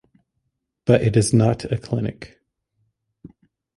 [0.85, 2.41] But it is not a clinic.